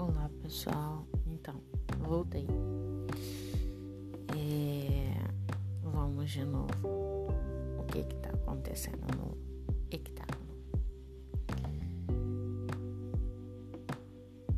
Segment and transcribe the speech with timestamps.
[0.00, 1.60] Olá pessoal, então
[1.98, 2.46] voltei.
[4.34, 5.12] É...
[5.82, 6.88] Vamos de novo.
[7.78, 9.36] O que que tá acontecendo no
[9.90, 10.56] hectágono?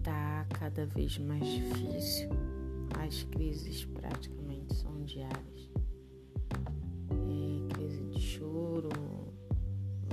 [0.05, 2.31] Tá cada vez mais difícil.
[3.05, 5.71] As crises praticamente são diárias.
[7.11, 8.91] É crise de choro,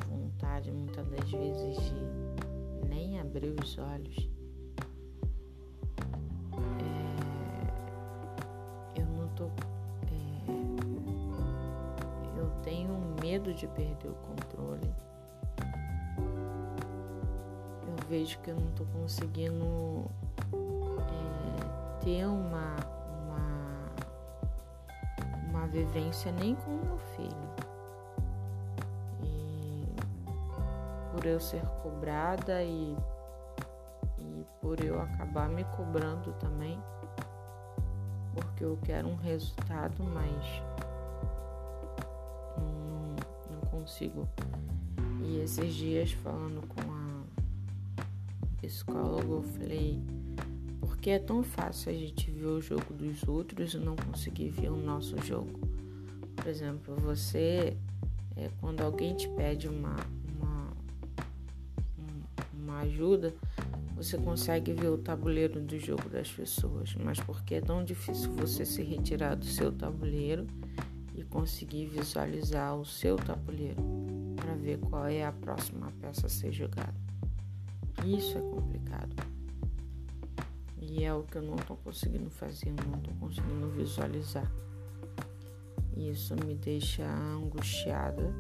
[0.08, 4.39] vontade muitas das vezes de nem abrir os olhos
[13.30, 14.92] medo de perder o controle.
[17.86, 20.10] Eu vejo que eu não estou conseguindo
[20.52, 22.76] é, ter uma,
[23.22, 23.92] uma,
[25.48, 27.50] uma vivência nem com o meu filho.
[29.22, 29.86] E
[31.12, 32.98] por eu ser cobrada e,
[34.18, 36.82] e por eu acabar me cobrando também,
[38.34, 40.64] porque eu quero um resultado, mas
[43.90, 44.30] consigo.
[45.26, 47.24] E esses dias falando com a
[48.62, 50.00] psicóloga, eu falei,
[50.80, 54.70] porque é tão fácil a gente ver o jogo dos outros e não conseguir ver
[54.70, 55.60] o nosso jogo.
[56.36, 57.76] Por exemplo, você,
[58.36, 59.96] é, quando alguém te pede uma,
[60.36, 60.72] uma,
[62.54, 63.34] uma ajuda,
[63.96, 68.66] você consegue ver o tabuleiro do jogo das pessoas, mas porque é tão difícil você
[68.66, 70.48] se retirar do seu tabuleiro
[71.20, 73.84] e conseguir visualizar o seu tabuleiro
[74.38, 76.96] para ver qual é a próxima peça a ser jogada.
[78.06, 79.14] Isso é complicado.
[80.80, 84.50] E é o que eu não estou conseguindo fazer, não estou conseguindo visualizar.
[85.94, 88.34] E isso me deixa angustiada.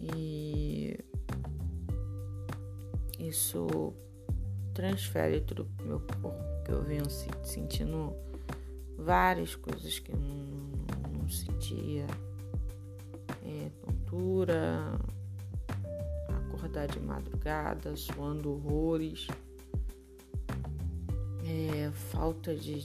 [0.00, 0.98] E
[3.16, 3.94] isso
[4.74, 7.08] transfere tudo pro meu corpo, que eu venho
[7.44, 8.12] sentindo
[9.04, 12.06] várias coisas que eu não, não sentia.
[13.44, 14.98] É, tontura,
[16.28, 19.26] acordar de madrugada, suando horrores,
[21.44, 22.78] é, falta de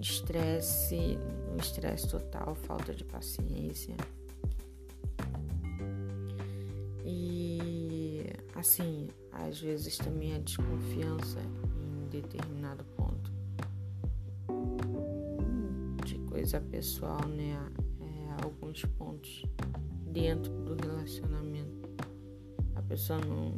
[0.00, 1.18] estresse, de,
[1.52, 3.96] um estresse total, falta de paciência.
[7.04, 12.84] E assim, às vezes também a desconfiança em determinado
[16.50, 17.56] coisa pessoal, né?
[18.00, 19.44] É, alguns pontos
[20.06, 21.88] dentro do relacionamento.
[22.74, 23.52] A pessoa não.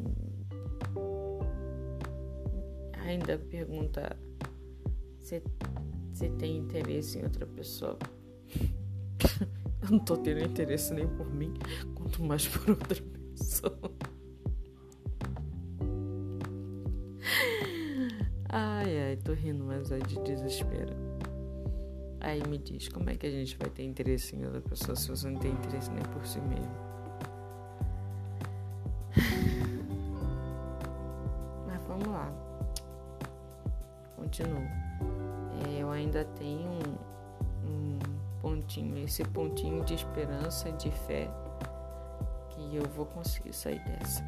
[3.06, 4.14] Ainda pergunta
[5.20, 5.42] se,
[6.12, 7.98] se tem interesse em outra pessoa.
[9.82, 11.54] Eu não tô tendo interesse nem por mim,
[11.94, 13.02] quanto mais por outra
[13.34, 13.78] pessoa.
[18.54, 21.11] Ai, ai, tô rindo, mas é de desespero.
[22.24, 25.08] Aí me diz, como é que a gente vai ter interesse em outra pessoa se
[25.08, 26.72] você não tem interesse nem por si mesmo?
[31.66, 32.32] Mas vamos lá.
[34.14, 34.62] Continuo.
[35.66, 36.96] É, eu ainda tenho um,
[37.66, 37.98] um
[38.40, 41.28] pontinho, esse pontinho de esperança, de fé,
[42.50, 44.22] que eu vou conseguir sair dessa.